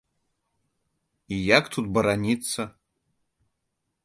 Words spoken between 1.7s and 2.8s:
тут бараніцца?